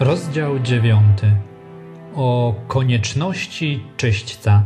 [0.00, 1.26] Rozdział dziewiąty
[2.14, 4.64] o konieczności czyśćca.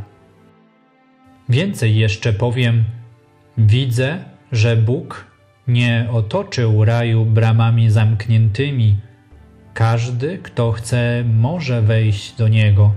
[1.49, 2.85] Więcej jeszcze powiem:
[3.59, 5.27] Widzę, że Bóg
[5.67, 8.97] nie otoczył raju bramami zamkniętymi.
[9.75, 12.95] Każdy, kto chce, może wejść do niego.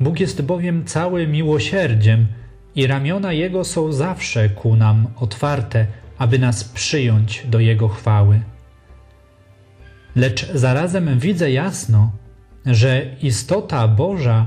[0.00, 2.26] Bóg jest bowiem cały miłosierdziem
[2.74, 5.86] i ramiona Jego są zawsze ku nam otwarte,
[6.18, 8.40] aby nas przyjąć do Jego chwały.
[10.16, 12.12] Lecz zarazem widzę jasno,
[12.66, 14.46] że istota Boża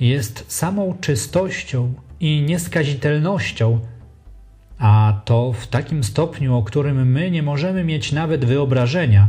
[0.00, 3.80] jest samą czystością i nieskazitelnością,
[4.78, 9.28] a to w takim stopniu, o którym my nie możemy mieć nawet wyobrażenia,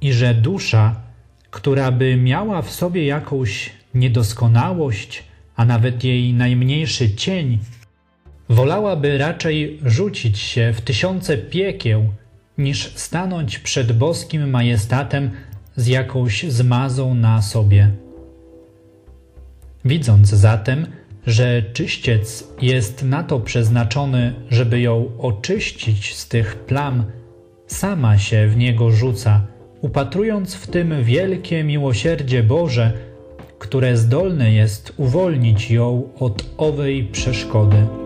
[0.00, 0.96] i że dusza,
[1.50, 5.24] która by miała w sobie jakąś niedoskonałość,
[5.56, 7.58] a nawet jej najmniejszy cień,
[8.48, 12.12] wolałaby raczej rzucić się w tysiące piekieł,
[12.58, 15.30] niż stanąć przed boskim majestatem
[15.76, 17.90] z jakąś zmazą na sobie.
[19.84, 20.86] Widząc zatem,
[21.26, 27.04] że czyściec jest na to przeznaczony, żeby ją oczyścić z tych plam,
[27.66, 29.46] sama się w niego rzuca,
[29.80, 32.92] upatrując w tym wielkie miłosierdzie Boże,
[33.58, 38.01] które zdolne jest uwolnić ją od owej przeszkody.